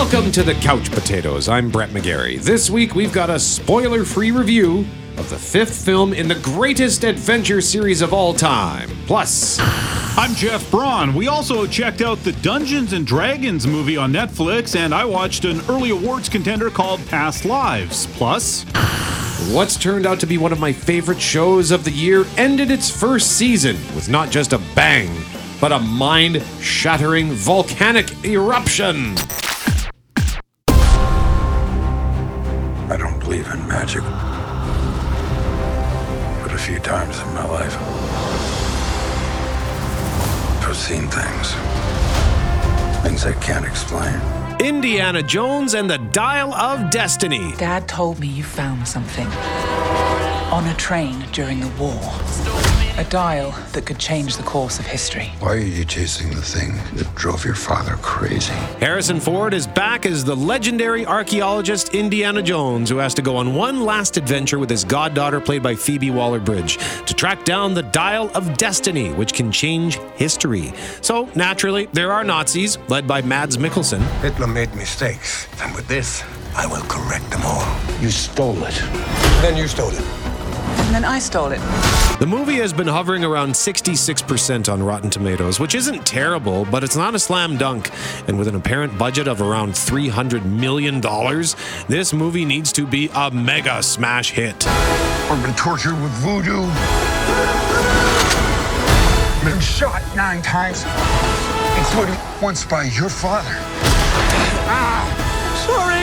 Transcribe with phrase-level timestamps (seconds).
[0.00, 1.48] Welcome to the Couch Potatoes.
[1.48, 2.40] I'm Brett McGarry.
[2.40, 4.86] This week we've got a spoiler free review
[5.16, 8.90] of the fifth film in the greatest adventure series of all time.
[9.06, 9.58] Plus,
[10.16, 11.14] I'm Jeff Braun.
[11.14, 15.62] We also checked out the Dungeons and Dragons movie on Netflix, and I watched an
[15.68, 18.06] early awards contender called Past Lives.
[18.16, 18.62] Plus,
[19.52, 22.88] what's turned out to be one of my favorite shows of the year ended its
[22.88, 25.10] first season with not just a bang,
[25.60, 29.16] but a mind shattering volcanic eruption.
[33.48, 34.02] Believe in magic.
[36.42, 37.76] But a few times in my life,
[40.66, 41.54] I've seen things.
[43.02, 44.20] Things I can't explain.
[44.60, 47.54] Indiana Jones and the Dial of Destiny.
[47.56, 49.26] Dad told me you found something
[50.50, 52.77] on a train during the war.
[52.98, 55.30] A dial that could change the course of history.
[55.38, 58.52] Why are you chasing the thing that drove your father crazy?
[58.80, 63.54] Harrison Ford is back as the legendary archaeologist Indiana Jones, who has to go on
[63.54, 67.84] one last adventure with his goddaughter, played by Phoebe Waller Bridge, to track down the
[67.84, 70.72] Dial of Destiny, which can change history.
[71.00, 74.00] So, naturally, there are Nazis, led by Mads Mikkelsen.
[74.22, 76.24] Hitler made mistakes, and with this,
[76.56, 77.64] I will correct them all.
[78.00, 78.74] You stole it.
[79.40, 80.27] Then you stole it.
[80.88, 81.58] And then I stole it.
[82.18, 86.96] The movie has been hovering around 66% on Rotten Tomatoes, which isn't terrible, but it's
[86.96, 87.90] not a slam dunk.
[88.26, 91.02] And with an apparent budget of around $300 million,
[91.88, 94.66] this movie needs to be a mega smash hit.
[94.66, 96.62] I've been tortured with voodoo.
[99.44, 100.84] Been shot nine times,
[101.76, 103.56] including once by your father.
[104.70, 105.04] Ah,
[105.66, 105.97] Sorry!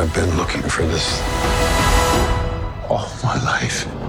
[0.00, 1.20] I've been looking for this
[2.88, 3.99] all my life.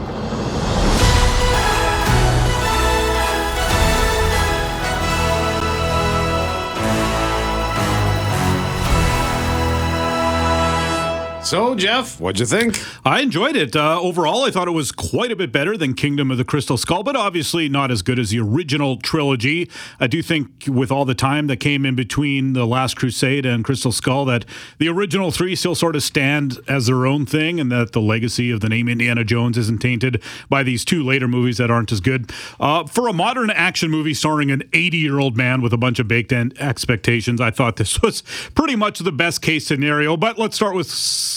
[11.51, 12.81] So, Jeff, what'd you think?
[13.05, 13.75] I enjoyed it.
[13.75, 16.77] Uh, overall, I thought it was quite a bit better than Kingdom of the Crystal
[16.77, 19.69] Skull, but obviously not as good as the original trilogy.
[19.99, 23.65] I do think, with all the time that came in between The Last Crusade and
[23.65, 24.45] Crystal Skull, that
[24.77, 28.49] the original three still sort of stand as their own thing, and that the legacy
[28.49, 31.99] of the name Indiana Jones isn't tainted by these two later movies that aren't as
[31.99, 32.31] good.
[32.61, 35.99] Uh, for a modern action movie starring an 80 year old man with a bunch
[35.99, 38.23] of baked in expectations, I thought this was
[38.55, 40.15] pretty much the best case scenario.
[40.15, 40.89] But let's start with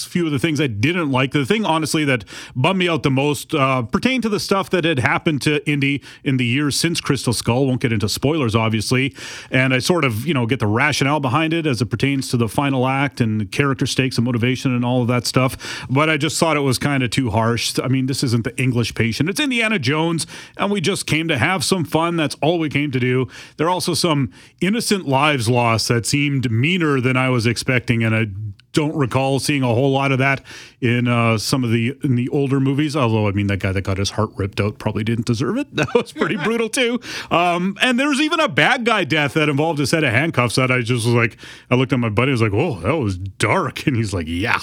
[0.05, 1.33] few of the things I didn't like.
[1.33, 4.85] The thing, honestly, that bummed me out the most uh, pertained to the stuff that
[4.85, 7.67] had happened to Indy in the years since Crystal Skull.
[7.67, 9.15] Won't get into spoilers, obviously.
[9.51, 12.37] And I sort of, you know, get the rationale behind it as it pertains to
[12.37, 15.87] the final act and character stakes and motivation and all of that stuff.
[15.91, 17.79] But I just thought it was kind of too harsh.
[17.83, 20.27] I mean, this isn't the English patient, it's Indiana Jones,
[20.57, 22.17] and we just came to have some fun.
[22.17, 23.29] That's all we came to do.
[23.57, 28.15] There are also some innocent lives lost that seemed meaner than I was expecting, and
[28.15, 28.27] I
[28.75, 30.43] don't recall seeing a whole lot of that
[30.81, 32.95] in uh, some of the in the older movies.
[32.95, 35.69] Although I mean, that guy that got his heart ripped out probably didn't deserve it.
[35.85, 37.01] That was pretty brutal too.
[37.31, 40.71] Um, and there's even a bad guy death that involved a set of handcuffs that
[40.71, 41.37] I just was like,
[41.71, 44.27] I looked at my buddy, I was like, "Whoa, that was dark," and he's like,
[44.29, 44.59] "Yeah."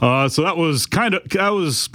[0.00, 1.88] uh, so that was kind of that was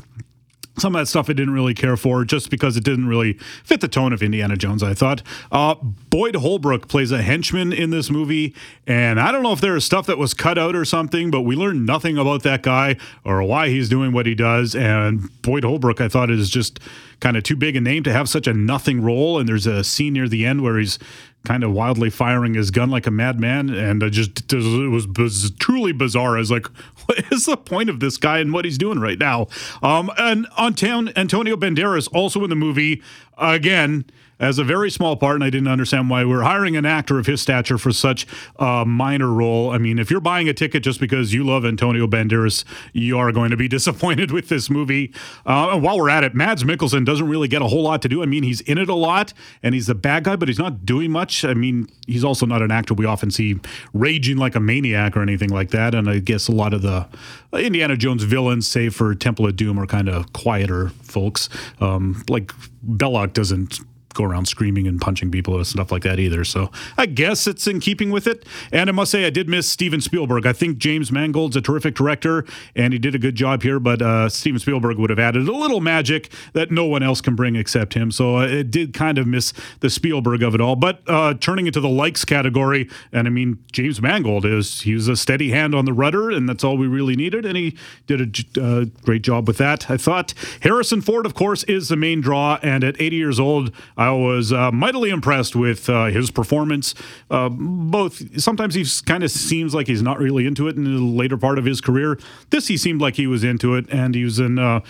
[0.78, 3.81] some of that stuff I didn't really care for just because it didn't really fit
[3.81, 5.22] the tone of Indiana Jones, I thought.
[5.51, 8.56] Uh, Boyd Holbrook plays a henchman in this movie,
[8.88, 11.41] and I don't know if there is stuff that was cut out or something, but
[11.41, 14.75] we learned nothing about that guy or why he's doing what he does.
[14.75, 16.79] And Boyd Holbrook, I thought, is just
[17.19, 19.40] kind of too big a name to have such a nothing role.
[19.40, 20.97] And there's a scene near the end where he's
[21.45, 25.91] kind of wildly firing his gun like a madman, and I just it was truly
[25.91, 26.35] bizarre.
[26.35, 26.67] I was like,
[27.05, 29.47] what is the point of this guy and what he's doing right now?
[29.81, 33.01] Um, and on town, Antonio Banderas also in the movie
[33.37, 34.05] again
[34.39, 37.25] as a very small part, and I didn't understand why we're hiring an actor of
[37.25, 38.25] his stature for such
[38.57, 39.71] a minor role.
[39.71, 43.31] I mean, if you're buying a ticket just because you love Antonio Banderas, you are
[43.31, 45.13] going to be disappointed with this movie.
[45.45, 48.09] Uh, and while we're at it, Mads Mikkelsen doesn't really get a whole lot to
[48.09, 48.22] do.
[48.22, 50.85] I mean, he's in it a lot, and he's the bad guy, but he's not
[50.85, 51.45] doing much.
[51.45, 53.59] I mean, he's also not an actor we often see
[53.93, 55.96] raging like a maniac or anything like that.
[55.96, 57.08] And I guess a lot of the
[57.53, 61.49] Indiana Jones villains, save for Temple of Doom, are kind of quieter folks.
[61.79, 62.52] Um, like
[62.85, 63.79] Belloq doesn't
[64.13, 66.43] go around screaming and punching people and stuff like that either.
[66.43, 68.45] So I guess it's in keeping with it.
[68.71, 70.45] And I must say, I did miss Steven Spielberg.
[70.45, 72.45] I think James Mangold's a terrific director
[72.75, 75.51] and he did a good job here, but uh, Steven Spielberg would have added a
[75.51, 78.11] little magic that no one else can bring except him.
[78.11, 80.75] So uh, it did kind of miss the Spielberg of it all.
[80.75, 85.07] But uh, turning into the likes category, and I mean, James Mangold is, he was
[85.07, 87.45] a steady hand on the rudder, and that's all we really needed.
[87.45, 87.77] And he
[88.07, 88.21] did
[88.57, 90.33] a uh, great job with that, I thought.
[90.61, 92.59] Harrison Ford, of course, is the main draw.
[92.61, 93.71] And at 80 years old,
[94.11, 96.96] was uh, mightily impressed with uh, his performance.
[97.29, 101.02] Uh, both sometimes he kind of seems like he's not really into it in the
[101.02, 102.20] later part of his career.
[102.50, 104.82] This he seemed like he was into it, and he was in uh,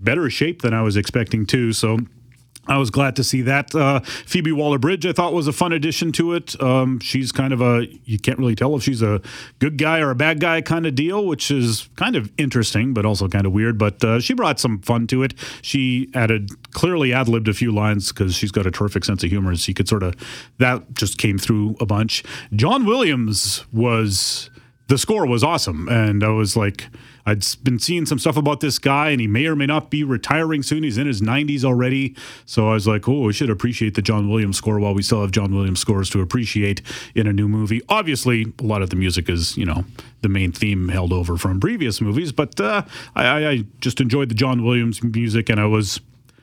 [0.00, 1.72] better shape than I was expecting too.
[1.72, 1.98] So
[2.68, 3.74] I was glad to see that.
[3.74, 6.60] Uh, Phoebe Waller Bridge, I thought, was a fun addition to it.
[6.62, 9.22] Um, she's kind of a, you can't really tell if she's a
[9.58, 13.06] good guy or a bad guy kind of deal, which is kind of interesting, but
[13.06, 13.78] also kind of weird.
[13.78, 15.34] But uh, she brought some fun to it.
[15.62, 19.30] She added, clearly ad libbed a few lines because she's got a terrific sense of
[19.30, 19.56] humor.
[19.56, 20.14] She could sort of,
[20.58, 22.22] that just came through a bunch.
[22.54, 24.50] John Williams was,
[24.88, 25.88] the score was awesome.
[25.88, 26.86] And I was like,
[27.28, 30.02] I'd been seeing some stuff about this guy, and he may or may not be
[30.02, 30.82] retiring soon.
[30.82, 32.16] He's in his 90s already.
[32.46, 35.20] So I was like, oh, we should appreciate the John Williams score while we still
[35.20, 36.80] have John Williams scores to appreciate
[37.14, 37.82] in a new movie.
[37.88, 39.84] Obviously, a lot of the music is, you know,
[40.22, 42.82] the main theme held over from previous movies, but uh,
[43.14, 46.00] I, I just enjoyed the John Williams music, and I was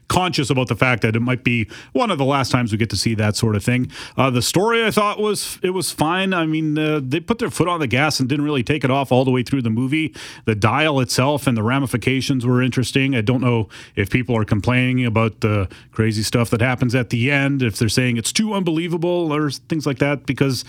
[0.07, 2.89] conscious about the fact that it might be one of the last times we get
[2.89, 3.91] to see that sort of thing.
[4.17, 6.33] Uh, the story I thought was it was fine.
[6.33, 8.91] I mean, uh, they put their foot on the gas and didn't really take it
[8.91, 10.13] off all the way through the movie.
[10.45, 13.15] The dial itself and the ramifications were interesting.
[13.15, 17.31] I don't know if people are complaining about the crazy stuff that happens at the
[17.31, 20.63] end, if they're saying it's too unbelievable or things like that, because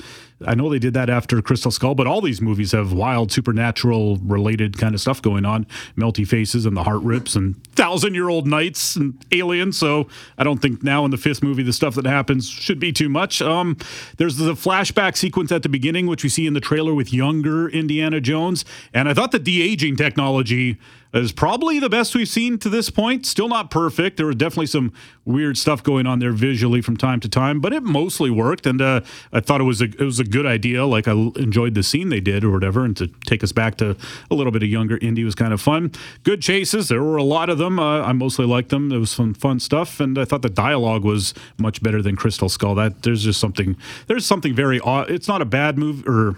[0.44, 4.19] I know they did that after Crystal Skull, but all these movies have wild supernatural
[4.19, 5.67] related kind of stuff going on.
[5.97, 9.79] Melty faces and the heart rips and thousand year old knights and aliens.
[9.79, 12.93] So I don't think now in the fifth movie the stuff that happens should be
[12.93, 13.41] too much.
[13.41, 13.79] Um,
[14.19, 17.69] there's the flashback sequence at the beginning, which we see in the trailer with younger
[17.71, 20.77] Indiana Jones, and I thought the de aging technology
[21.12, 23.26] is probably the best we've seen to this point.
[23.26, 24.17] Still not perfect.
[24.17, 24.93] There was definitely some
[25.25, 28.67] weird stuff going on there visually from time to time, but it mostly worked.
[28.67, 29.00] And uh,
[29.32, 30.85] I thought it was a it was a good idea.
[30.87, 33.97] Like I enjoyed the scene they did or whatever, and to take us back to
[34.31, 35.93] a little bit of younger Indy was kind of fun.
[36.23, 36.88] Good chases.
[36.88, 37.79] There were a lot of them.
[37.79, 38.93] Uh, I mostly liked them.
[38.93, 42.49] It was some fun stuff, and I thought the dialogue was much better than Crystal
[42.49, 42.75] Skull.
[42.75, 43.76] That there's just something
[44.06, 45.11] there's something very odd.
[45.11, 46.37] It's not a bad move or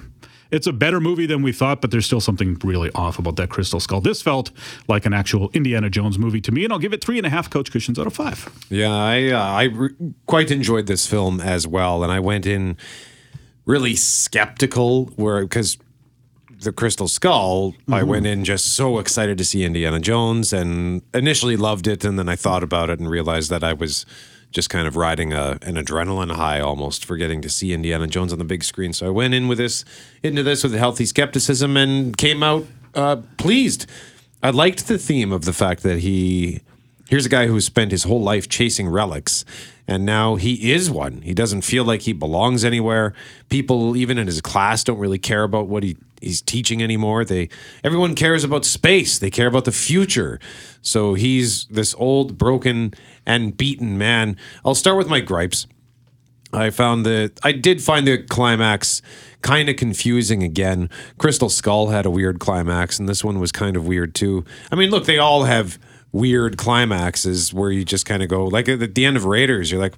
[0.50, 3.50] it's a better movie than we thought, but there's still something really off about that
[3.50, 4.00] Crystal Skull.
[4.00, 4.50] This felt
[4.88, 7.30] like an actual Indiana Jones movie to me, and I'll give it three and a
[7.30, 8.48] half coach cushions out of five.
[8.70, 9.94] Yeah, I uh, I re-
[10.26, 12.76] quite enjoyed this film as well, and I went in
[13.64, 15.76] really skeptical, where because
[16.60, 17.94] the Crystal Skull, mm-hmm.
[17.94, 22.18] I went in just so excited to see Indiana Jones, and initially loved it, and
[22.18, 24.06] then I thought about it and realized that I was
[24.50, 28.32] just kind of riding a, an adrenaline high almost for getting to see Indiana Jones
[28.32, 28.92] on the big screen.
[28.92, 29.84] So I went in with this
[30.22, 33.86] into this with a healthy skepticism and came out uh, pleased.
[34.42, 36.60] I liked the theme of the fact that he
[37.08, 39.44] here's a guy who spent his whole life chasing relics
[39.88, 41.22] and now he is one.
[41.22, 43.14] He doesn't feel like he belongs anywhere.
[43.48, 47.24] People even in his class don't really care about what he he's teaching anymore.
[47.24, 47.48] They
[47.82, 49.18] everyone cares about space.
[49.18, 50.38] They care about the future.
[50.82, 52.92] So he's this old, broken,
[53.24, 54.36] and beaten man.
[54.62, 55.66] I'll start with my gripes.
[56.52, 59.00] I found that I did find the climax
[59.40, 60.90] kind of confusing again.
[61.16, 64.44] Crystal Skull had a weird climax, and this one was kind of weird too.
[64.70, 65.78] I mean, look, they all have
[66.12, 69.80] weird climaxes where you just kind of go like at the end of Raiders, you're
[69.80, 69.94] like,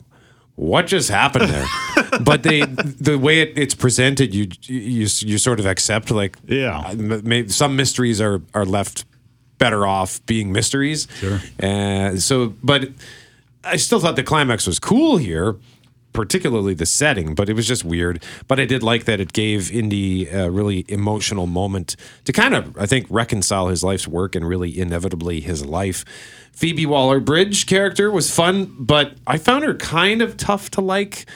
[0.57, 1.67] what just happened there?
[2.21, 6.93] but they the way it, it's presented, you you you sort of accept like yeah,
[6.97, 9.05] maybe some mysteries are are left
[9.59, 11.07] better off being mysteries.
[11.19, 11.41] Sure.
[11.59, 12.89] And uh, so, but
[13.63, 15.57] I still thought the climax was cool here
[16.13, 18.23] particularly the setting, but it was just weird.
[18.49, 22.77] But I did like that it gave Indy a really emotional moment to kind of,
[22.77, 26.05] I think, reconcile his life's work and really inevitably his life.
[26.53, 31.27] Phoebe Waller Bridge character was fun, but I found her kind of tough to like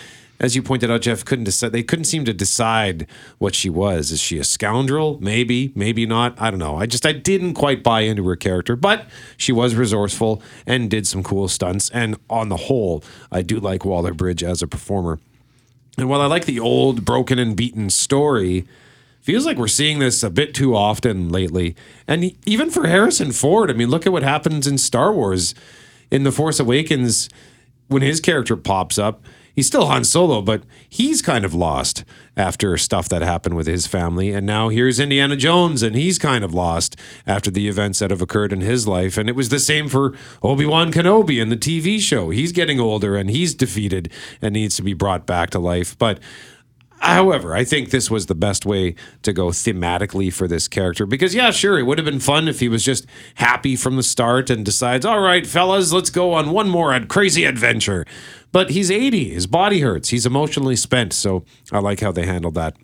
[0.44, 1.72] as you pointed out, Jeff couldn't decide.
[1.72, 3.06] They couldn't seem to decide
[3.38, 4.12] what she was.
[4.12, 5.18] Is she a scoundrel?
[5.18, 6.38] Maybe, maybe not.
[6.38, 6.76] I don't know.
[6.76, 9.06] I just I didn't quite buy into her character, but
[9.38, 11.88] she was resourceful and did some cool stunts.
[11.88, 15.18] And on the whole, I do like Waller Bridge as a performer.
[15.96, 18.68] And while I like the old broken and beaten story,
[19.22, 21.74] feels like we're seeing this a bit too often lately.
[22.06, 25.54] And even for Harrison Ford, I mean, look at what happens in Star Wars.
[26.10, 27.30] In The Force Awakens,
[27.88, 29.24] when his character pops up,
[29.54, 32.04] he's still Han Solo, but he's kind of lost
[32.36, 34.32] after stuff that happened with his family.
[34.32, 36.96] And now here's Indiana Jones, and he's kind of lost
[37.26, 39.16] after the events that have occurred in his life.
[39.16, 42.30] And it was the same for Obi Wan Kenobi in the TV show.
[42.30, 44.10] He's getting older and he's defeated
[44.42, 45.96] and needs to be brought back to life.
[45.98, 46.18] But
[47.04, 51.34] However, I think this was the best way to go thematically for this character because,
[51.34, 54.48] yeah, sure, it would have been fun if he was just happy from the start
[54.48, 58.06] and decides, all right, fellas, let's go on one more crazy adventure.
[58.52, 61.12] But he's 80, his body hurts, he's emotionally spent.
[61.12, 62.74] So I like how they handled that.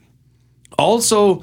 [0.79, 1.43] Also,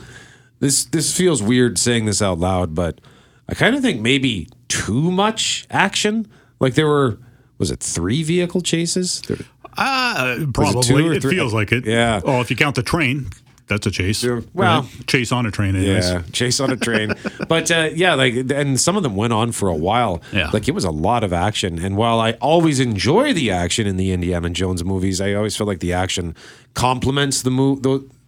[0.60, 3.02] this this feels weird saying this out loud, but
[3.50, 6.28] I kind of think maybe too much action.
[6.60, 7.20] Like there were
[7.58, 9.22] was it three vehicle chases?
[9.22, 9.38] There,
[9.78, 11.18] Uh, Was it probably.
[11.18, 11.86] It, feels like it.
[11.86, 12.20] Yeah.
[12.26, 13.28] Oh, if you count the train,
[13.68, 14.24] that's a chase.
[14.26, 14.86] Well- Right?
[15.08, 15.76] chase on a train.
[15.76, 16.10] Anyways.
[16.10, 17.14] Yeah, chase on a train.
[17.48, 20.22] but uh, yeah, like, and some of them went on for a while.
[20.32, 20.50] Yeah.
[20.52, 21.78] like it was a lot of action.
[21.78, 25.68] And while I always enjoy the action in the Indiana Jones movies, I always feel
[25.68, 26.36] like the action
[26.74, 27.84] complements the move,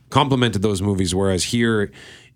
[0.10, 1.16] complemented those movies.
[1.16, 1.92] Whereas here,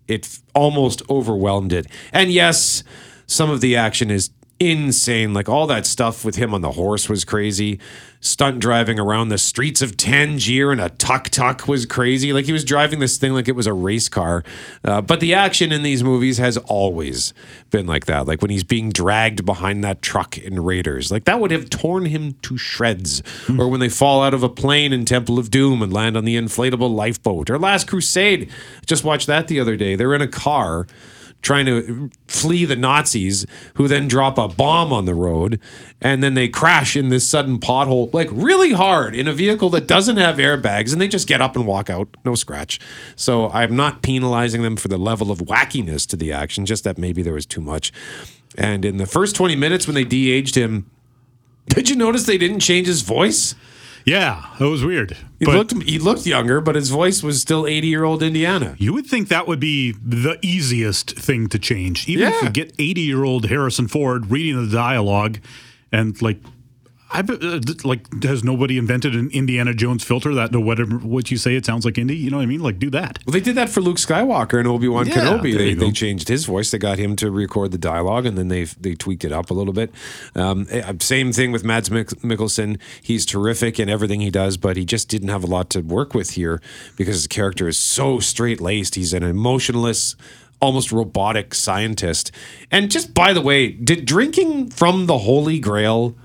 [0.08, 1.86] it f- almost overwhelmed it.
[2.12, 2.82] And yes,
[3.26, 4.30] some of the action is
[4.60, 5.34] insane.
[5.34, 7.80] Like all that stuff with him on the horse was crazy.
[8.24, 12.32] Stunt driving around the streets of Tangier in a tuk tuk was crazy.
[12.32, 14.42] Like he was driving this thing like it was a race car.
[14.82, 17.34] Uh, but the action in these movies has always
[17.68, 18.26] been like that.
[18.26, 22.06] Like when he's being dragged behind that truck in Raiders, like that would have torn
[22.06, 23.22] him to shreds.
[23.58, 26.24] Or when they fall out of a plane in Temple of Doom and land on
[26.24, 27.50] the inflatable lifeboat.
[27.50, 28.50] Or Last Crusade.
[28.86, 29.96] Just watched that the other day.
[29.96, 30.86] They're in a car
[31.44, 35.60] trying to flee the Nazis, who then drop a bomb on the road,
[36.00, 39.86] and then they crash in this sudden pothole, like really hard in a vehicle that
[39.86, 42.80] doesn't have airbags, and they just get up and walk out, no scratch.
[43.14, 46.98] So I'm not penalizing them for the level of wackiness to the action, just that
[46.98, 47.92] maybe there was too much.
[48.56, 50.90] And in the first 20 minutes when they de-aged him,
[51.68, 53.54] did you notice they didn't change his voice?
[54.04, 55.16] Yeah, it was weird.
[55.38, 58.76] He But looked he looked younger, but his voice was still 80 year old Indiana.
[58.78, 62.06] you would think that would be the easiest thing to change.
[62.08, 62.44] Even if Yeah.
[62.44, 65.38] you get 80 year old Harrison Ford reading the dialogue
[65.90, 66.38] and like,
[67.14, 71.36] I uh, like has nobody invented an Indiana Jones filter that no whatever what you
[71.36, 72.16] say it sounds like Indy?
[72.16, 72.58] You know what I mean?
[72.58, 73.20] Like do that.
[73.24, 75.56] Well, they did that for Luke Skywalker and Obi Wan Yeah, Kenobi.
[75.56, 76.72] They, they changed his voice.
[76.72, 79.54] They got him to record the dialogue, and then they they tweaked it up a
[79.54, 79.94] little bit.
[80.34, 82.80] Um, eh, same thing with Mads Mik- Mikkelsen.
[83.00, 86.14] He's terrific in everything he does, but he just didn't have a lot to work
[86.14, 86.60] with here
[86.96, 88.96] because his character is so straight laced.
[88.96, 90.16] He's an emotionless.
[90.60, 92.30] Almost robotic scientist.
[92.70, 96.16] And just by the way, did drinking from the Holy Grail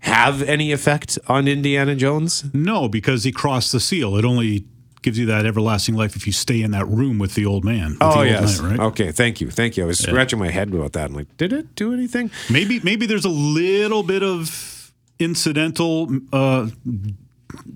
[0.00, 2.44] have any effect on Indiana Jones?
[2.54, 4.16] No, because he crossed the seal.
[4.16, 4.64] It only
[5.02, 7.96] gives you that everlasting life if you stay in that room with the old man.
[8.00, 8.60] Oh yes.
[8.60, 8.78] right?
[8.78, 9.12] Okay.
[9.12, 9.50] Thank you.
[9.50, 9.84] Thank you.
[9.84, 11.06] I was scratching my head about that.
[11.06, 12.30] I'm like, did it do anything?
[12.50, 16.68] Maybe maybe there's a little bit of incidental uh,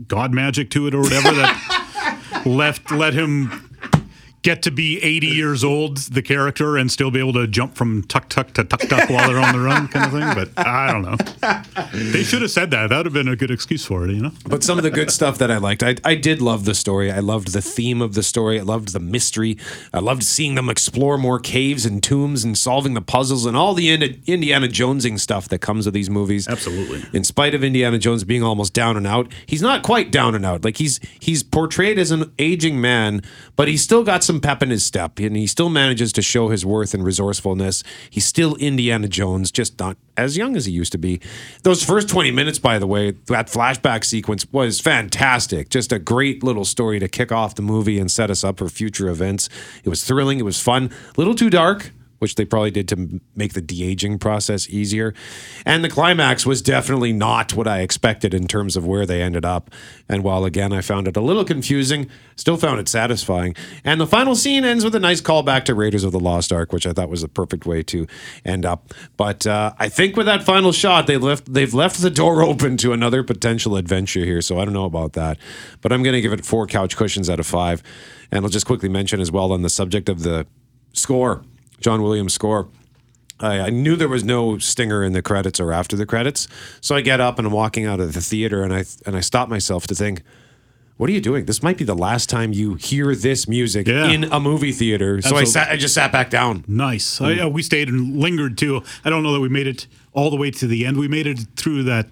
[0.09, 3.74] god magic to it or whatever that left let him
[4.45, 8.03] get to be 80 years old, the character, and still be able to jump from
[8.05, 10.35] tuk tuk to tuk tuk while they're on the run, kind of thing.
[10.55, 11.17] But I don't know.
[12.13, 12.91] They should have said that.
[12.91, 14.33] That would have been a good excuse for it, you know.
[14.47, 17.11] But some of the good stuff that I liked, I, I did love the story.
[17.11, 18.61] I loved the theme of the story.
[18.61, 19.57] I loved the mystery.
[19.93, 23.73] I loved seeing them explore more caves and tombs and solving the puzzles and all
[23.73, 26.47] the Indiana Jonesing stuff that comes with these movies.
[26.47, 27.03] Absolutely.
[27.13, 30.45] In spite of Indiana Jones being almost down and out, he's not quite down and
[30.45, 30.65] out.
[30.65, 33.23] Like he's he's portrayed as an aging man,
[33.57, 36.49] but he's still got some pep in his step, and he still manages to show
[36.49, 37.83] his worth and resourcefulness.
[38.11, 41.21] He's still Indiana Jones, just not as young as he used to be.
[41.63, 45.69] Those first 20 minutes, by the way, that flashback sequence was fantastic.
[45.69, 48.69] Just a great little story to kick off the movie and set us up for
[48.69, 49.49] future events.
[49.83, 51.91] It was thrilling, it was fun, a little too dark.
[52.25, 55.13] Which they probably did to make the de aging process easier.
[55.67, 59.45] And the climax was definitely not what I expected in terms of where they ended
[59.45, 59.71] up.
[60.09, 63.55] And while again, I found it a little confusing, still found it satisfying.
[63.85, 66.73] And the final scene ends with a nice callback to Raiders of the Lost Ark,
[66.73, 68.07] which I thought was the perfect way to
[68.43, 68.95] end up.
[69.19, 72.79] But uh, I think with that final shot, they left they've left the door open
[72.79, 74.41] to another potential adventure here.
[74.41, 75.37] So I don't know about that,
[75.83, 77.83] but I'm going to give it four couch cushions out of five.
[78.31, 80.47] And I'll just quickly mention as well on the subject of the
[80.95, 81.45] score,
[81.81, 82.69] John Williams score.
[83.41, 86.47] I, I knew there was no stinger in the credits or after the credits,
[86.81, 89.21] so I get up and I'm walking out of the theater and I and I
[89.21, 90.23] stop myself to think,
[90.97, 91.47] what are you doing?
[91.47, 94.09] This might be the last time you hear this music Yeah.
[94.09, 95.21] in a movie theater.
[95.21, 96.65] So I sat, I just sat back down.
[96.69, 97.21] Nice.
[97.21, 98.85] I, uh, we stayed and lingered too.
[99.05, 100.97] I don't know that we made it all the way to the end.
[100.97, 102.07] We made it through that,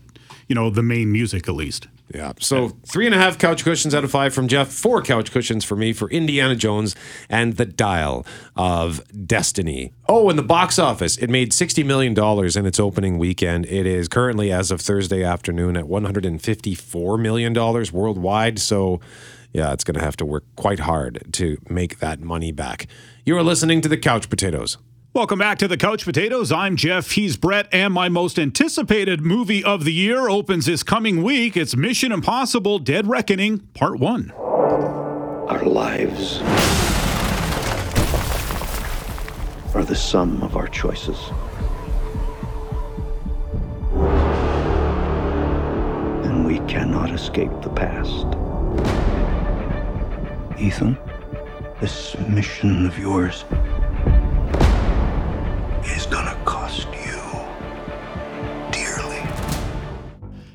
[0.49, 1.87] you know, the main music at least.
[2.15, 2.33] Yeah.
[2.41, 4.71] So three and a half couch cushions out of five from Jeff.
[4.71, 6.95] Four couch cushions for me for Indiana Jones
[7.29, 9.93] and the Dial of Destiny.
[10.09, 11.17] Oh, and the box office.
[11.17, 12.13] It made $60 million
[12.59, 13.67] in its opening weekend.
[13.67, 17.55] It is currently, as of Thursday afternoon, at $154 million
[17.93, 18.59] worldwide.
[18.59, 19.01] So,
[19.53, 22.89] yeah, it's going to have to work quite hard to make that money back.
[23.25, 24.77] You are listening to the Couch Potatoes.
[25.15, 26.51] Welcome back to the Couch Potatoes.
[26.51, 27.11] I'm Jeff.
[27.11, 31.55] He's Brett, and my most anticipated movie of the year opens this coming week.
[31.55, 34.31] It's Mission Impossible: Dead Reckoning Part One.
[34.31, 36.41] Our lives
[39.75, 41.19] are the sum of our choices.
[46.25, 48.29] And we cannot escape the past.
[50.59, 50.97] Ethan,
[51.83, 53.45] this mission of yours
[55.85, 56.92] is gonna cost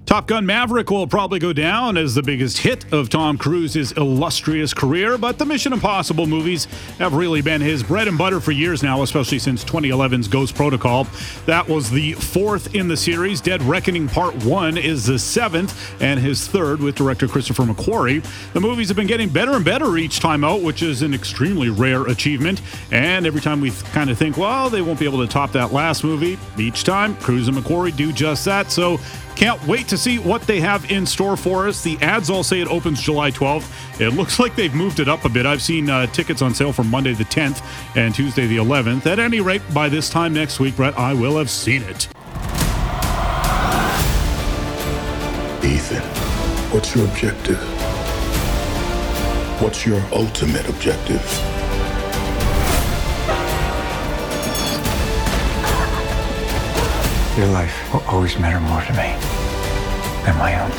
[0.08, 4.74] Top Gun Maverick will probably go down as the biggest hit of Tom Cruise's illustrious
[4.74, 6.64] career, but the Mission Impossible movies
[6.98, 11.06] have really been his bread and butter for years now, especially since 2011's Ghost Protocol.
[11.46, 13.42] That was the fourth in the series.
[13.42, 18.26] Dead Reckoning Part 1 is the seventh, and his third with director Christopher McQuarrie.
[18.54, 21.70] The movies have been getting better and better each time out, which is an extremely
[21.70, 22.62] rare achievement.
[22.94, 25.74] And every time we kind of think, well, they won't be able to top that
[25.74, 28.72] last movie, each time Cruise and McQuarrie do just that.
[28.72, 29.02] So
[29.38, 31.84] can't wait to see what they have in store for us.
[31.84, 34.00] The ads all say it opens July 12th.
[34.00, 35.46] It looks like they've moved it up a bit.
[35.46, 37.64] I've seen uh, tickets on sale for Monday the 10th
[37.96, 39.06] and Tuesday the 11th.
[39.06, 42.08] At any rate, by this time next week, Brett, I will have seen it.
[45.64, 46.04] Ethan,
[46.72, 47.60] what's your objective?
[49.62, 51.24] What's your ultimate objective?
[57.38, 59.37] Your life will always matter more to me
[60.28, 60.72] than my own.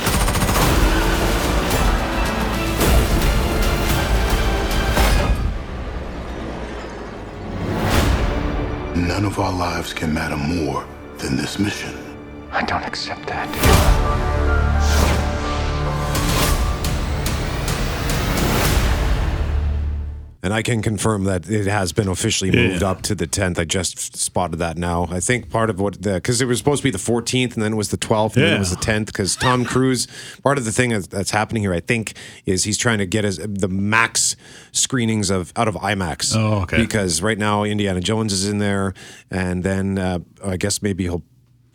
[9.09, 10.87] None of our lives can matter more
[11.17, 11.95] than this mission.
[12.53, 14.38] I don't accept that.
[20.49, 22.89] And I can confirm that it has been officially moved Yeah.
[22.89, 23.59] up to the 10th.
[23.59, 25.07] I just spotted that now.
[25.11, 27.63] I think part of what the, because it was supposed to be the 14th and
[27.63, 30.09] then it was the 12th and then it was the 10th because Tom Cruise,
[30.43, 32.15] part of the thing that's- that's happening here, I think,
[32.47, 34.37] is he's trying to get his, the max
[34.73, 36.35] screenings of out of IMAX.
[36.35, 36.79] Oh, okay.
[36.79, 38.95] Because right now Indiana Jones is in there
[39.31, 41.25] and then uh, I guess maybe he'll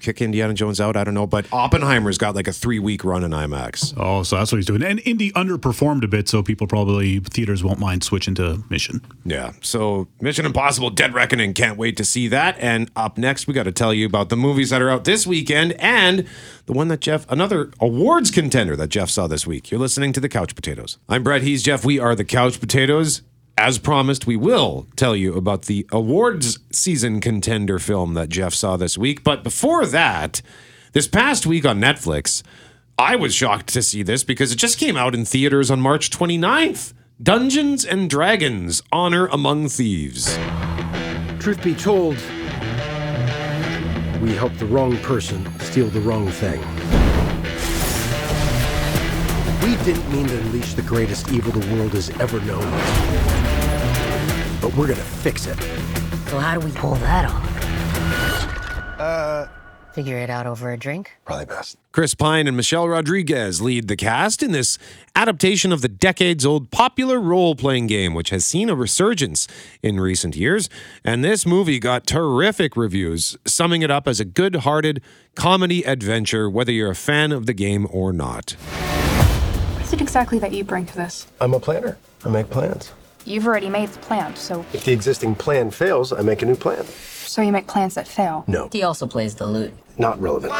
[0.03, 0.95] kick Indiana Jones out.
[0.95, 1.25] I don't know.
[1.25, 3.93] But Oppenheimer's got like a three week run in IMAX.
[3.97, 4.83] Oh, so that's what he's doing.
[4.83, 9.01] And Indy underperformed a bit, so people probably, theaters won't mind switching to Mission.
[9.25, 9.53] Yeah.
[9.61, 11.53] So Mission Impossible Dead Reckoning.
[11.53, 12.57] Can't wait to see that.
[12.59, 15.25] And up next, we got to tell you about the movies that are out this
[15.25, 16.27] weekend and
[16.65, 19.71] the one that Jeff, another awards contender that Jeff saw this week.
[19.71, 20.97] You're listening to the Couch Potatoes.
[21.09, 21.41] I'm Brett.
[21.41, 21.83] He's Jeff.
[21.85, 23.21] We are the Couch Potatoes.
[23.57, 28.77] As promised, we will tell you about the awards season contender film that Jeff saw
[28.77, 29.23] this week.
[29.23, 30.41] But before that,
[30.93, 32.41] this past week on Netflix,
[32.97, 36.09] I was shocked to see this because it just came out in theaters on March
[36.09, 36.93] 29th.
[37.21, 40.35] Dungeons and Dragons Honor Among Thieves.
[41.39, 42.15] Truth be told,
[44.19, 46.59] we helped the wrong person steal the wrong thing.
[49.63, 53.52] We didn't mean to unleash the greatest evil the world has ever known.
[54.63, 55.59] But we're gonna fix it.
[56.29, 58.97] So how do we pull that off?
[58.97, 59.47] Uh,
[59.91, 61.11] figure it out over a drink.
[61.25, 61.75] Probably best.
[61.91, 64.77] Chris Pine and Michelle Rodriguez lead the cast in this
[65.17, 69.49] adaptation of the decades old popular role playing game, which has seen a resurgence
[69.81, 70.69] in recent years.
[71.03, 75.01] And this movie got terrific reviews, summing it up as a good hearted
[75.35, 78.51] comedy adventure, whether you're a fan of the game or not.
[78.51, 81.27] What is it exactly that you bring to this?
[81.41, 81.97] I'm a planner.
[82.23, 82.93] I make plans.
[83.25, 86.55] You've already made the plan, so If the existing plan fails, I make a new
[86.55, 86.85] plan.
[87.25, 88.43] so you make plans that fail.
[88.47, 89.73] No, He also plays the lute.
[89.97, 90.51] not relevant.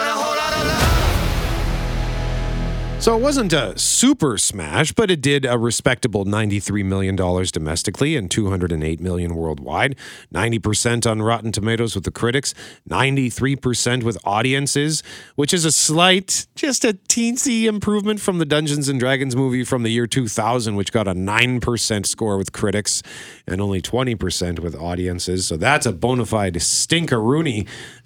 [3.04, 8.32] So it wasn't a super smash, but it did a respectable $93 million domestically and
[8.32, 9.98] 208 million worldwide.
[10.34, 12.54] 90% on Rotten Tomatoes with the critics,
[12.90, 15.04] 93% with audiences,
[15.36, 19.84] which is a slight, just a teensy improvement from the Dungeons and Dragons movie from
[19.84, 23.04] the year 2000, which got a 9% score with critics
[23.46, 25.46] and only 20% with audiences.
[25.46, 26.54] So that's a bona fide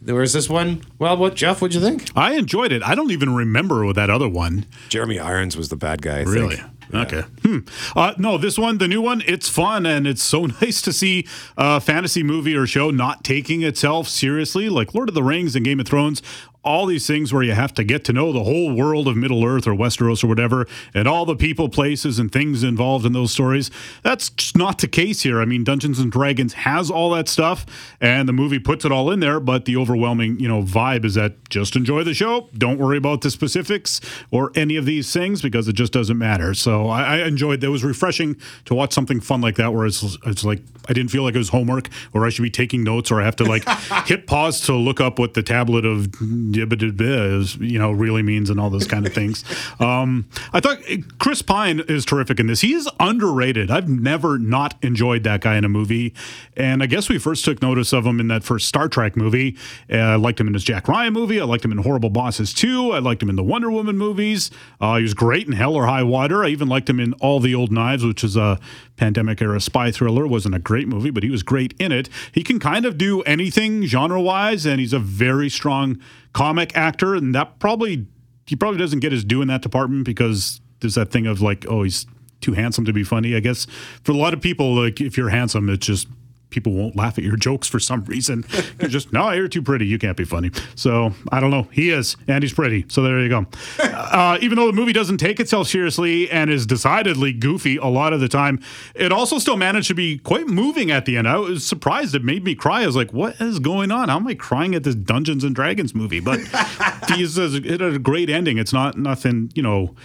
[0.04, 0.14] stinkeroonie.
[0.14, 2.10] Whereas this one, well, what, Jeff, what'd you think?
[2.16, 2.84] I enjoyed it.
[2.84, 4.66] I don't even remember that other one.
[4.90, 6.56] Jeremy Irons was the bad guy, I Really?
[6.58, 6.70] think.
[6.94, 7.22] Okay.
[7.44, 7.58] Hmm.
[7.98, 11.28] Uh, no, this one, the new one, it's fun and it's so nice to see
[11.58, 15.66] a fantasy movie or show not taking itself seriously, like Lord of the Rings and
[15.66, 16.22] Game of Thrones.
[16.68, 19.46] All these things where you have to get to know the whole world of Middle
[19.46, 23.32] Earth or Westeros or whatever, and all the people, places, and things involved in those
[23.32, 23.72] stories.
[24.04, 25.40] That's just not the case here.
[25.40, 27.66] I mean, Dungeons and Dragons has all that stuff,
[28.02, 29.40] and the movie puts it all in there.
[29.40, 32.50] But the overwhelming, you know, vibe is that just enjoy the show.
[32.58, 36.54] Don't worry about the specifics or any of these things because it just doesn't matter.
[36.54, 37.64] So I, I enjoyed.
[37.64, 41.12] It was refreshing to watch something fun like that, where it's it's like I didn't
[41.12, 43.46] feel like it was homework, or I should be taking notes, or I have to
[43.46, 43.64] like
[44.06, 46.12] hit pause to look up what the tablet of
[46.58, 49.44] is, you know, really means and all those kind of things.
[49.80, 50.80] Um, I thought
[51.20, 52.62] Chris Pine is terrific in this.
[52.62, 53.70] He is underrated.
[53.70, 56.14] I've never not enjoyed that guy in a movie,
[56.56, 59.56] and I guess we first took notice of him in that first Star Trek movie.
[59.92, 61.40] Uh, I liked him in his Jack Ryan movie.
[61.40, 62.92] I liked him in Horrible Bosses too.
[62.92, 64.50] I liked him in the Wonder Woman movies.
[64.82, 66.44] Uh, he was great in Hell or High Water.
[66.44, 68.60] I even liked him in All the Old Knives, which is a
[68.98, 70.28] pandemic era spy thriller.
[70.28, 72.10] wasn't a great movie, but he was great in it.
[72.32, 76.02] He can kind of do anything genre wise, and he's a very strong
[76.34, 78.08] comic actor, and that probably
[78.46, 81.66] he probably doesn't get his due in that department because there's that thing of like,
[81.68, 82.06] oh, he's
[82.40, 83.36] too handsome to be funny.
[83.36, 83.68] I guess
[84.04, 86.08] for a lot of people, like if you're handsome, it's just
[86.50, 88.46] people won't laugh at your jokes for some reason.
[88.80, 89.86] You're just, no, you're too pretty.
[89.86, 90.52] You can't be funny.
[90.76, 91.68] So I don't know.
[91.72, 92.86] He is, and he's pretty.
[92.88, 93.46] So there you go.
[93.80, 98.14] Uh, even though the movie doesn't take itself seriously and is decidedly goofy a lot
[98.14, 98.60] of the time,
[98.96, 101.28] it also still managed to be quite moving at the end.
[101.28, 102.16] I was surprised.
[102.16, 102.84] It made me cry.
[102.84, 104.10] I was like, what is going on?
[104.10, 106.20] How am I crying at this Dungeons and Dragons movie?
[106.20, 108.58] But it had a great ending.
[108.58, 109.96] It's not nothing, you know,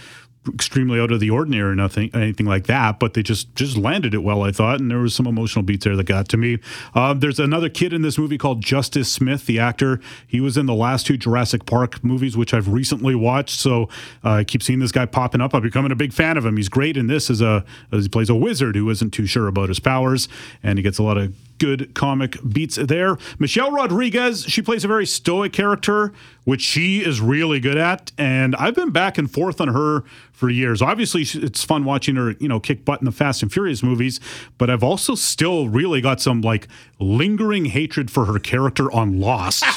[0.51, 4.13] extremely out of the ordinary or nothing anything like that but they just just landed
[4.13, 6.59] it well i thought and there was some emotional beats there that got to me.
[6.93, 10.01] Uh, there's another kid in this movie called justice smith the actor.
[10.27, 13.83] He was in the last two jurassic park movies which i've recently watched so
[14.23, 15.53] uh, i keep seeing this guy popping up.
[15.53, 16.57] I'm becoming a big fan of him.
[16.57, 19.47] He's great in this as a as he plays a wizard who isn't too sure
[19.47, 20.27] about his powers
[20.61, 23.17] and he gets a lot of good comic beats there.
[23.39, 26.13] Michelle Rodriguez, she plays a very stoic character,
[26.43, 28.11] which she is really good at.
[28.17, 30.81] And I've been back and forth on her for years.
[30.81, 34.19] Obviously, it's fun watching her, you know, kick butt in the Fast and Furious movies,
[34.57, 36.67] but I've also still really got some like
[36.99, 39.63] lingering hatred for her character on Lost.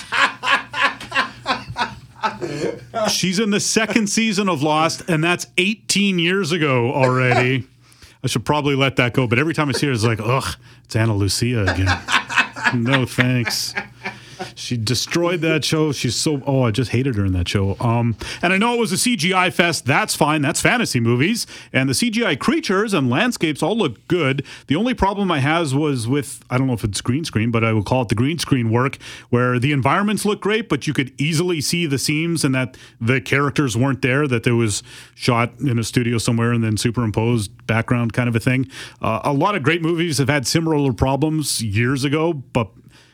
[3.10, 7.66] She's in the second season of Lost, and that's 18 years ago already.
[8.26, 9.28] I should probably let that go.
[9.28, 11.86] But every time I see her, it's like, ugh, it's Ana Lucia again.
[12.74, 13.72] no thanks.
[14.56, 15.92] She destroyed that show.
[15.92, 17.76] She's so oh, I just hated her in that show.
[17.78, 19.84] Um, and I know it was a CGI fest.
[19.84, 20.40] That's fine.
[20.40, 24.44] That's fantasy movies, and the CGI creatures and landscapes all look good.
[24.66, 27.64] The only problem I has was with I don't know if it's green screen, but
[27.64, 28.96] I will call it the green screen work,
[29.28, 33.20] where the environments look great, but you could easily see the seams and that the
[33.20, 34.26] characters weren't there.
[34.26, 34.82] That there was
[35.14, 38.70] shot in a studio somewhere and then superimposed background kind of a thing.
[39.02, 42.70] Uh, a lot of great movies have had similar problems years ago, but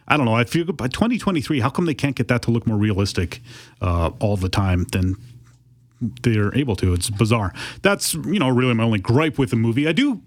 [0.08, 0.34] I don't know.
[0.34, 3.40] I feel by 2023, how come they can't get that to look more realistic
[3.80, 5.16] uh, all the time than
[6.00, 6.92] they're able to?
[6.92, 7.52] It's bizarre.
[7.82, 9.86] That's you know really my only gripe with the movie.
[9.86, 10.22] I do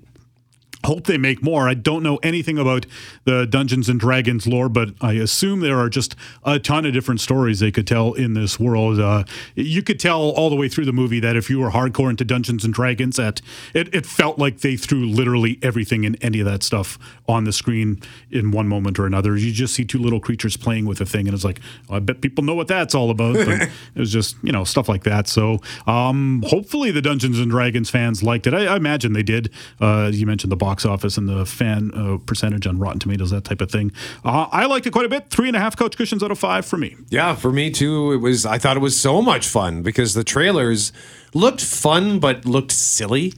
[0.84, 1.68] hope they make more.
[1.68, 2.86] I don't know anything about
[3.24, 7.22] the Dungeons and Dragons lore, but I assume there are just a ton of different
[7.22, 9.00] stories they could tell in this world.
[9.00, 9.24] Uh,
[9.56, 12.26] you could tell all the way through the movie that if you were hardcore into
[12.26, 13.42] Dungeons and Dragons, that
[13.74, 17.54] it, it felt like they threw literally everything in any of that stuff on the
[17.54, 19.38] screen in one moment or another.
[19.38, 21.60] You just see two little creatures playing with a thing, and it's like,
[21.90, 23.36] oh, I bet people know what that's all about.
[23.36, 23.62] But
[23.96, 25.28] it was just you know stuff like that.
[25.28, 28.54] So um, hopefully the Dungeons and Dragons fans liked it.
[28.54, 29.52] I, I imagine they did.
[29.80, 33.32] Uh, you mentioned the box box office and the fan uh, percentage on Rotten Tomatoes,
[33.32, 33.94] that type of thing.
[34.26, 35.30] Uh, I liked it quite a bit.
[35.30, 36.98] Three and a half couch cushions out of five for me.
[37.10, 38.12] Yeah, for me too.
[38.12, 38.46] It was.
[38.46, 40.92] I thought it was so much fun because the trailers
[41.34, 43.34] looked fun but looked silly.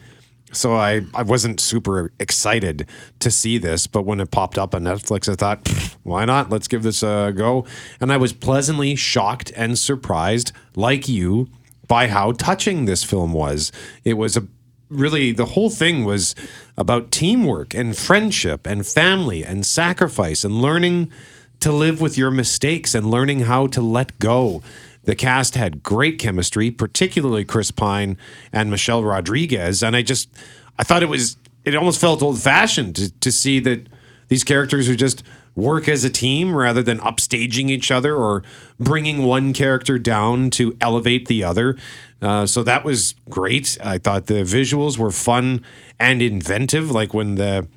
[0.52, 2.88] So I, I wasn't super excited
[3.20, 5.68] to see this, but when it popped up on Netflix, I thought,
[6.04, 6.50] why not?
[6.50, 7.66] Let's give this a go.
[8.00, 11.50] And I was pleasantly shocked and surprised, like you,
[11.88, 13.72] by how touching this film was.
[14.04, 14.48] It was a
[14.90, 16.36] really the whole thing was
[16.78, 21.12] about teamwork and friendship and family and sacrifice and learning
[21.60, 24.62] to live with your mistakes and learning how to let go.
[25.04, 28.18] The cast had great chemistry, particularly Chris Pine
[28.52, 29.82] and Michelle Rodriguez.
[29.82, 30.30] And I just,
[30.78, 33.88] I thought it was, it almost felt old fashioned to, to see that
[34.28, 35.24] these characters who just
[35.58, 38.44] work as a team rather than upstaging each other or
[38.80, 41.76] bringing one character down to elevate the other.
[42.22, 43.78] Uh, so that was great.
[43.84, 45.66] I thought the visuals were fun
[46.00, 47.68] and inventive, like when the,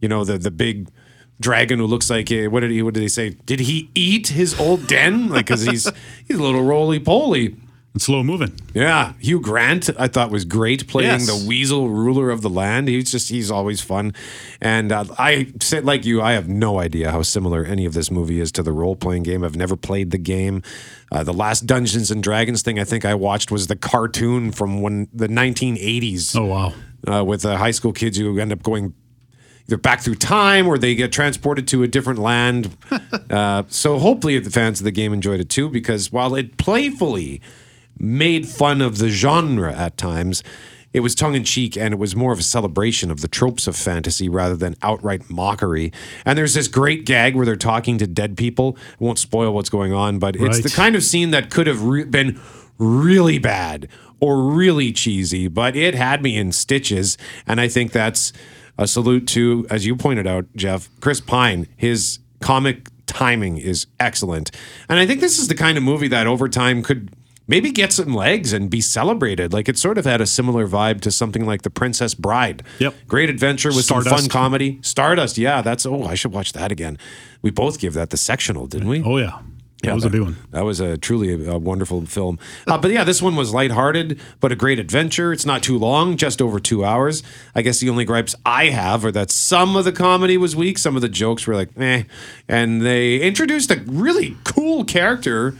[0.00, 0.88] you know, the the big
[1.38, 3.30] dragon who looks like what did he what did they say?
[3.44, 5.28] Did he eat his old den?
[5.28, 5.90] Like because he's
[6.26, 7.54] he's a little roly poly
[7.96, 8.52] and slow moving.
[8.74, 11.26] Yeah, Hugh Grant I thought was great playing yes.
[11.26, 12.88] the weasel ruler of the land.
[12.88, 14.12] He's just he's always fun,
[14.60, 18.10] and uh, I said like you, I have no idea how similar any of this
[18.10, 19.42] movie is to the role playing game.
[19.42, 20.62] I've never played the game.
[21.10, 24.82] Uh, the last Dungeons and Dragons thing I think I watched was the cartoon from
[24.82, 26.36] when the 1980s.
[26.36, 26.74] Oh wow!
[27.10, 28.92] Uh, with uh, high school kids who end up going
[29.68, 32.76] either back through time or they get transported to a different land.
[33.30, 37.40] uh, so hopefully the fans of the game enjoyed it too, because while it playfully
[37.98, 40.42] made fun of the genre at times.
[40.92, 43.66] It was tongue in cheek and it was more of a celebration of the tropes
[43.66, 45.92] of fantasy rather than outright mockery.
[46.24, 48.78] And there's this great gag where they're talking to dead people.
[48.92, 51.82] I won't spoil what's going on, but it's the kind of scene that could have
[51.82, 52.40] re- been
[52.78, 53.88] really bad
[54.20, 57.18] or really cheesy, but it had me in stitches.
[57.46, 58.32] And I think that's
[58.78, 61.66] a salute to, as you pointed out, Jeff, Chris Pine.
[61.76, 64.50] His comic timing is excellent.
[64.88, 67.10] And I think this is the kind of movie that over time could
[67.46, 69.52] maybe get some legs and be celebrated.
[69.52, 72.62] Like it sort of had a similar vibe to something like The Princess Bride.
[72.78, 72.94] Yep.
[73.06, 74.10] Great adventure with Stardust.
[74.10, 74.78] some fun comedy.
[74.82, 76.98] Stardust, yeah, that's oh, I should watch that again.
[77.42, 79.02] We both gave that the sectional, didn't we?
[79.02, 79.40] Oh yeah.
[79.82, 80.36] That was a big one.
[80.50, 82.38] That was a truly a, a wonderful film.
[82.66, 85.32] Uh, but yeah, this one was lighthearted, but a great adventure.
[85.32, 87.22] It's not too long, just over two hours.
[87.54, 90.78] I guess the only gripes I have are that some of the comedy was weak,
[90.78, 92.02] some of the jokes were like, eh.
[92.48, 95.54] And they introduced a really cool character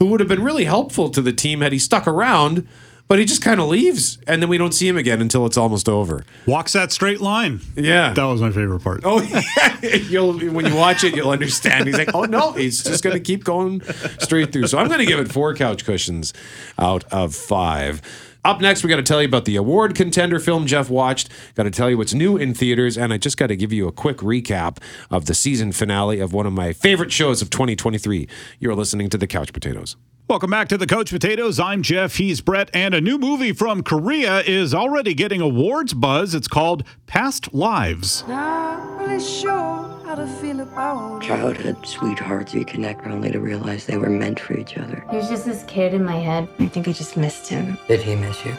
[0.00, 2.66] who would have been really helpful to the team had he stuck around.
[3.06, 5.56] But he just kind of leaves, and then we don't see him again until it's
[5.56, 6.24] almost over.
[6.46, 7.60] Walks that straight line.
[7.74, 8.12] Yeah.
[8.12, 9.00] That was my favorite part.
[9.02, 9.20] Oh,
[9.82, 9.96] yeah.
[9.96, 11.88] you'll when you watch it, you'll understand.
[11.88, 13.82] He's like, oh no, he's just going to keep going
[14.20, 14.68] straight through.
[14.68, 16.32] So I'm going to give it four couch cushions
[16.78, 18.00] out of five.
[18.44, 21.28] Up next, we got to tell you about the award contender film Jeff watched.
[21.54, 23.86] Got to tell you what's new in theaters, and I just got to give you
[23.86, 24.78] a quick recap
[25.10, 28.26] of the season finale of one of my favorite shows of 2023.
[28.58, 29.96] You're listening to the Couch Potatoes.
[30.30, 31.58] Welcome back to the Couch Potatoes.
[31.58, 32.14] I'm Jeff.
[32.14, 32.70] He's Brett.
[32.72, 36.36] And a new movie from Korea is already getting awards buzz.
[36.36, 38.22] It's called Past Lives.
[38.28, 43.96] Not really sure how to feel about Childhood sweethearts you connect only to realize they
[43.96, 45.04] were meant for each other.
[45.10, 46.48] He was just this kid in my head.
[46.60, 47.76] I think I just missed him.
[47.88, 48.52] Did he miss you?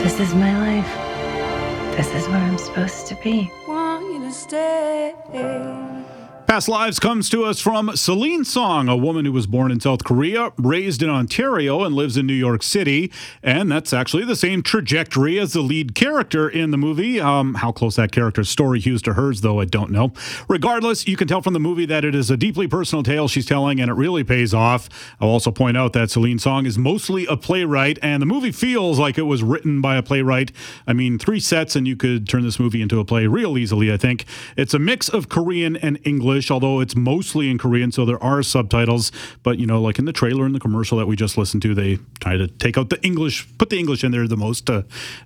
[0.00, 1.96] This is my life.
[1.96, 3.50] This is where I'm supposed to be.
[3.66, 6.05] Want you to stay.
[6.56, 10.52] Lives comes to us from Celine Song, a woman who was born in South Korea,
[10.56, 13.12] raised in Ontario, and lives in New York City.
[13.42, 17.20] And that's actually the same trajectory as the lead character in the movie.
[17.20, 20.14] Um, how close that character's story hews to hers, though, I don't know.
[20.48, 23.44] Regardless, you can tell from the movie that it is a deeply personal tale she's
[23.44, 24.88] telling, and it really pays off.
[25.20, 28.98] I'll also point out that Celine Song is mostly a playwright, and the movie feels
[28.98, 30.52] like it was written by a playwright.
[30.86, 33.92] I mean, three sets, and you could turn this movie into a play real easily,
[33.92, 34.24] I think.
[34.56, 36.45] It's a mix of Korean and English.
[36.50, 39.12] Although it's mostly in Korean, so there are subtitles.
[39.42, 41.74] But you know, like in the trailer and the commercial that we just listened to,
[41.74, 44.68] they try to take out the English, put the English in there the most.
[44.68, 44.82] Uh,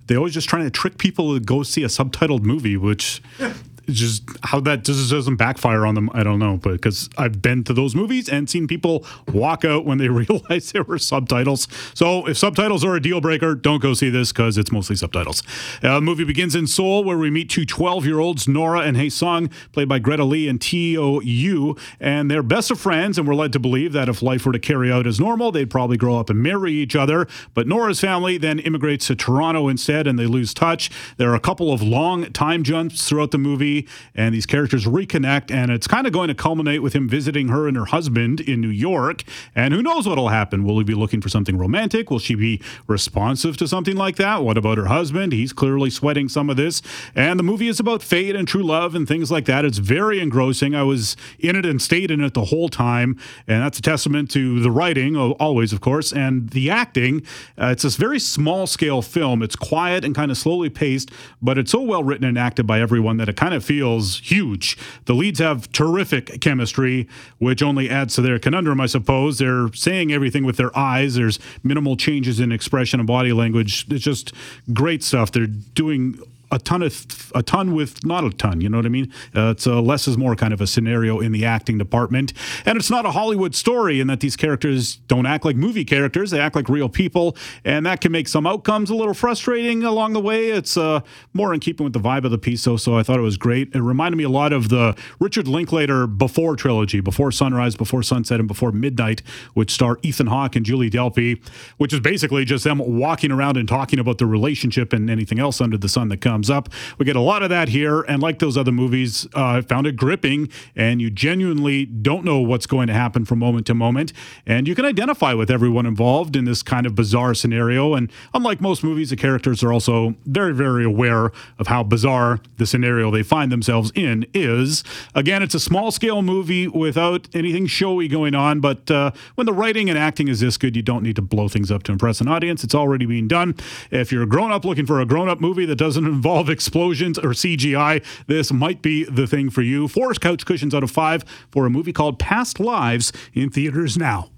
[0.06, 3.22] they always just trying to trick people to go see a subtitled movie, which
[3.92, 6.56] just how that just doesn't backfire on them, I don't know.
[6.56, 10.72] But because I've been to those movies and seen people walk out when they realize
[10.72, 11.68] there were subtitles.
[11.94, 15.42] So if subtitles are a deal breaker, don't go see this because it's mostly subtitles.
[15.82, 18.96] Uh, the movie begins in Seoul, where we meet two 12 year olds, Nora and
[18.96, 23.18] Hae Sung, played by Greta Lee and Teo Yoo, and they're best of friends.
[23.18, 25.70] And we're led to believe that if life were to carry out as normal, they'd
[25.70, 27.26] probably grow up and marry each other.
[27.54, 30.90] But Nora's family then immigrates to Toronto instead, and they lose touch.
[31.16, 33.79] There are a couple of long time jumps throughout the movie
[34.14, 37.68] and these characters reconnect, and it's kind of going to culminate with him visiting her
[37.68, 39.22] and her husband in New York.
[39.54, 40.64] And who knows what'll happen?
[40.64, 42.10] Will he be looking for something romantic?
[42.10, 44.42] Will she be responsive to something like that?
[44.42, 45.32] What about her husband?
[45.32, 46.82] He's clearly sweating some of this.
[47.14, 49.64] And the movie is about fate and true love and things like that.
[49.64, 50.74] It's very engrossing.
[50.74, 54.30] I was in it and stayed in it the whole time, and that's a testament
[54.32, 57.22] to the writing, always, of course, and the acting.
[57.60, 59.42] Uh, it's this very small scale film.
[59.42, 61.10] It's quiet and kind of slowly paced,
[61.42, 64.76] but it's so well written and acted by everyone that it kind of feels huge.
[65.04, 67.06] The leads have terrific chemistry,
[67.38, 69.38] which only adds to their conundrum, I suppose.
[69.38, 71.14] They're saying everything with their eyes.
[71.14, 73.86] There's minimal changes in expression and body language.
[73.88, 74.32] It's just
[74.72, 75.30] great stuff.
[75.30, 76.18] They're doing
[76.50, 78.60] a ton of a ton with not a ton.
[78.60, 79.12] You know what I mean?
[79.34, 82.32] Uh, it's a less is more kind of a scenario in the acting department,
[82.66, 86.30] and it's not a Hollywood story in that these characters don't act like movie characters;
[86.30, 90.12] they act like real people, and that can make some outcomes a little frustrating along
[90.12, 90.50] the way.
[90.50, 91.00] It's uh,
[91.32, 93.36] more in keeping with the vibe of the piece, so so I thought it was
[93.36, 93.74] great.
[93.74, 98.40] It reminded me a lot of the Richard Linklater Before trilogy, Before Sunrise, Before Sunset,
[98.40, 99.22] and Before Midnight,
[99.54, 101.40] which star Ethan Hawke and Julie Delpy,
[101.76, 105.60] which is basically just them walking around and talking about the relationship and anything else
[105.60, 106.68] under the sun that comes up.
[106.96, 109.86] We get a lot of that here, and like those other movies, uh, I found
[109.86, 114.12] it gripping, and you genuinely don't know what's going to happen from moment to moment,
[114.46, 117.94] and you can identify with everyone involved in this kind of bizarre scenario.
[117.94, 122.66] And unlike most movies, the characters are also very, very aware of how bizarre the
[122.66, 124.84] scenario they find themselves in is.
[125.14, 129.52] Again, it's a small scale movie without anything showy going on, but uh, when the
[129.52, 132.20] writing and acting is this good, you don't need to blow things up to impress
[132.20, 132.62] an audience.
[132.62, 133.54] It's already being done.
[133.90, 137.18] If you're a grown up looking for a grown up movie that doesn't involve explosions
[137.18, 139.88] or CGI, this might be the thing for you.
[139.88, 144.30] Four couch cushions out of five for a movie called Past Lives in theaters now.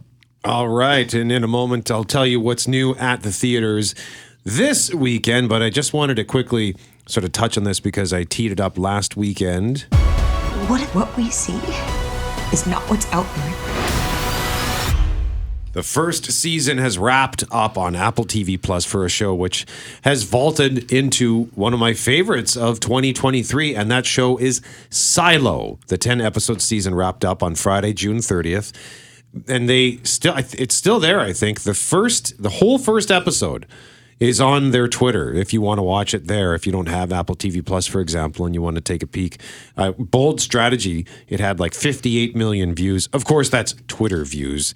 [0.45, 1.13] All right.
[1.15, 3.95] And in a moment, I'll tell you what's new at the theaters
[4.45, 5.49] this weekend.
[5.49, 6.75] But I just wanted to quickly
[7.07, 9.87] sort of touch on this because I teed it up last weekend.
[10.69, 11.59] What, what we see
[12.53, 13.72] is not what's out there.
[15.73, 19.67] The first season has wrapped up on Apple TV Plus for a show which
[20.03, 25.79] has vaulted into one of my favorites of 2023, and that show is Silo.
[25.87, 28.73] The 10 episode season wrapped up on Friday, June 30th.
[29.49, 31.63] And they still, it's still there, I think.
[31.63, 33.67] The first, the whole first episode
[34.29, 36.55] is on their Twitter if you want to watch it there.
[36.55, 39.07] If you don't have Apple TV Plus, for example, and you want to take a
[39.07, 39.41] peek,
[39.77, 41.07] uh, bold strategy.
[41.29, 43.09] It had like 58 million views.
[43.09, 44.75] Of course, that's Twitter views.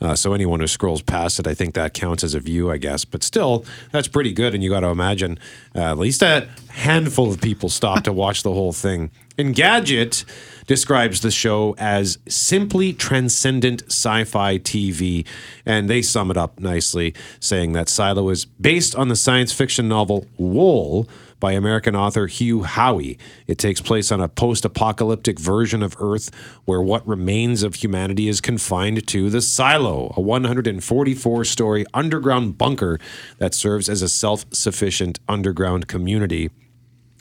[0.00, 2.76] Uh, so anyone who scrolls past it, I think that counts as a view, I
[2.76, 3.04] guess.
[3.04, 4.54] But still, that's pretty good.
[4.54, 5.38] And you got to imagine
[5.74, 9.10] uh, at least a handful of people stopped to watch the whole thing.
[9.36, 10.24] Engadget
[10.68, 15.26] describes the show as simply transcendent sci-fi TV,
[15.66, 19.88] and they sum it up nicely, saying that Silo is based on the science fiction
[19.88, 21.08] novel Wool
[21.40, 23.16] by American author Hugh Howey.
[23.46, 26.30] It takes place on a post apocalyptic version of Earth
[26.64, 32.98] where what remains of humanity is confined to the silo, a 144 story underground bunker
[33.38, 36.50] that serves as a self sufficient underground community.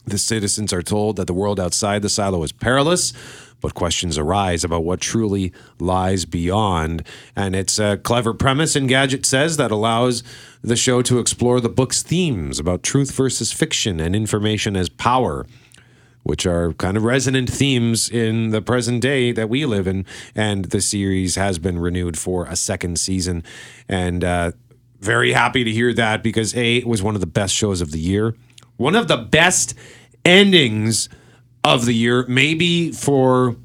[0.08, 3.12] The citizens are told that the world outside the silo is perilous,
[3.60, 7.04] but questions arise about what truly lies beyond.
[7.36, 10.24] And it's a clever premise, Engadget says, that allows
[10.62, 15.46] the show to explore the book's themes about truth versus fiction and information as power.
[16.24, 20.06] Which are kind of resonant themes in the present day that we live in.
[20.36, 23.44] And the series has been renewed for a second season.
[23.88, 24.52] And uh,
[25.00, 27.92] very happy to hear that because A, it was one of the best shows of
[27.92, 28.36] the year.
[28.78, 29.74] One of the best
[30.24, 31.10] endings
[31.64, 33.56] of the year, maybe for.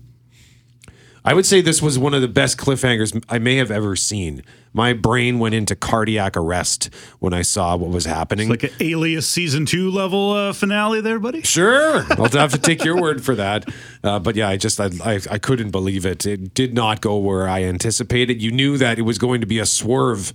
[1.24, 4.42] I would say this was one of the best cliffhangers I may have ever seen.
[4.72, 8.48] My brain went into cardiac arrest when I saw what was happening.
[8.48, 11.42] Like an Alias season two level uh, finale, there, buddy.
[11.42, 13.68] Sure, I'll have to take your word for that.
[14.02, 16.26] Uh, but yeah, I just I, I I couldn't believe it.
[16.26, 18.42] It did not go where I anticipated.
[18.42, 20.32] You knew that it was going to be a swerve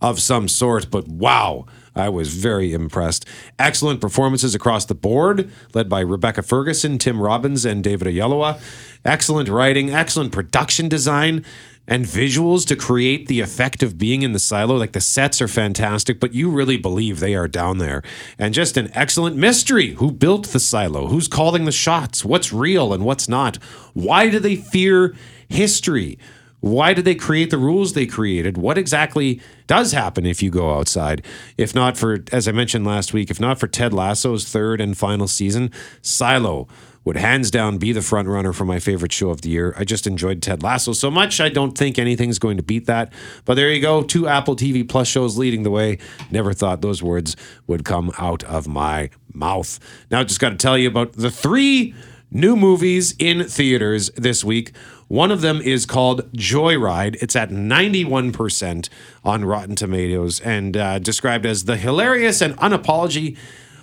[0.00, 1.66] of some sort, but wow.
[1.98, 3.26] I was very impressed.
[3.58, 8.60] Excellent performances across the board, led by Rebecca Ferguson, Tim Robbins, and David Oyelowo.
[9.04, 11.44] Excellent writing, excellent production design,
[11.86, 14.76] and visuals to create the effect of being in the silo.
[14.76, 18.02] Like the sets are fantastic, but you really believe they are down there.
[18.38, 19.94] And just an excellent mystery.
[19.94, 21.06] Who built the silo?
[21.06, 22.24] Who's calling the shots?
[22.24, 23.56] What's real and what's not?
[23.94, 25.14] Why do they fear
[25.48, 26.18] history?
[26.60, 28.58] Why did they create the rules they created?
[28.58, 31.24] What exactly does happen if you go outside?
[31.56, 34.96] If not for, as I mentioned last week, if not for Ted Lasso's third and
[34.96, 35.70] final season,
[36.02, 36.66] Silo
[37.04, 39.72] would hands down be the front runner for my favorite show of the year.
[39.78, 41.40] I just enjoyed Ted Lasso so much.
[41.40, 43.12] I don't think anything's going to beat that.
[43.46, 44.02] But there you go.
[44.02, 45.98] Two Apple TV Plus shows leading the way.
[46.30, 47.34] Never thought those words
[47.66, 49.80] would come out of my mouth.
[50.10, 51.94] Now, I just got to tell you about the three
[52.30, 54.72] new movies in theaters this week.
[55.08, 57.16] One of them is called Joyride.
[57.22, 58.88] It's at 91%
[59.24, 63.36] on Rotten Tomatoes and uh, described as the hilarious and unapology,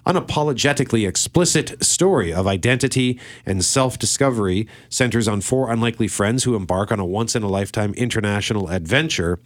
[0.05, 4.67] unapologetically explicit story of identity and self discovery.
[4.89, 9.39] Centers on four unlikely friends who embark on a once in a lifetime international adventure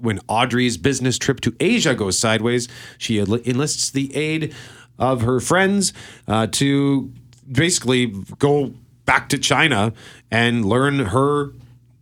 [0.00, 4.54] when Audrey's business trip to Asia goes sideways, she enlists the aid
[4.98, 5.92] of her friends
[6.26, 7.12] uh, to
[7.50, 8.06] basically
[8.38, 9.92] go back to China
[10.30, 11.52] and learn her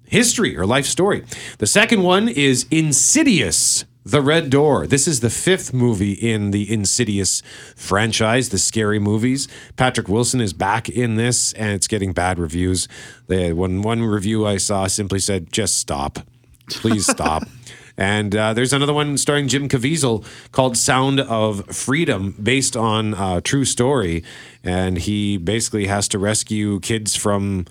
[0.05, 1.25] history, her life story.
[1.59, 3.85] The second one is Insidious.
[4.05, 4.87] The Red Door.
[4.87, 7.43] This is the fifth movie in the Insidious
[7.77, 9.49] franchise, the scary movies.
[9.77, 12.89] Patrick Wilson is back in this, and it's getting bad reviews.
[13.27, 16.21] The one one review I saw simply said, "Just stop,
[16.71, 17.43] please stop."
[17.99, 23.41] And uh, there's another one starring Jim Caviezel called Sound of Freedom, based on a
[23.41, 24.25] true story.
[24.63, 27.67] And he basically has to rescue kids from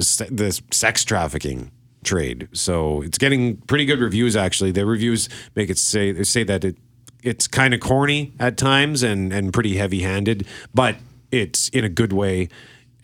[0.00, 1.70] se- the sex trafficking
[2.02, 2.48] trade.
[2.52, 4.72] So it's getting pretty good reviews, actually.
[4.72, 6.76] The reviews make it say, they say that it
[7.22, 10.96] it's kind of corny at times and, and pretty heavy handed, but
[11.30, 12.48] it's in a good way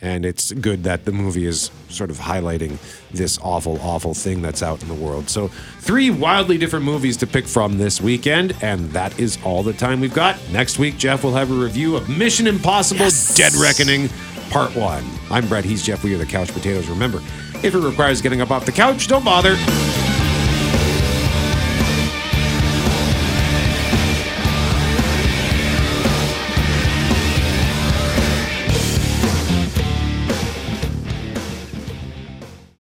[0.04, 2.76] and it's good that the movie is sort of highlighting
[3.10, 5.30] this awful, awful thing that's out in the world.
[5.30, 5.48] So,
[5.80, 10.00] three wildly different movies to pick from this weekend, and that is all the time
[10.00, 10.36] we've got.
[10.52, 13.34] Next week, Jeff will have a review of Mission Impossible yes.
[13.34, 14.10] Dead Reckoning
[14.50, 15.04] Part 1.
[15.30, 16.86] I'm Brett, he's Jeff, we are the Couch Potatoes.
[16.88, 17.22] Remember,
[17.62, 19.56] if it requires getting up off the couch, don't bother.